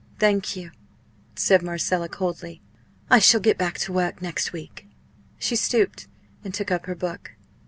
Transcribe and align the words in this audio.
thank 0.17 0.55
you," 0.55 0.71
said 1.35 1.61
Marcella, 1.61 2.09
coldly, 2.09 2.59
"I 3.11 3.19
shall 3.19 3.39
get 3.39 3.55
back 3.59 3.77
to 3.77 3.93
work 3.93 4.19
next 4.19 4.51
week." 4.51 4.87
She 5.37 5.55
stooped 5.55 6.07
and 6.43 6.51
took 6.51 6.71
up 6.71 6.87
her 6.87 6.95
book. 6.95 7.33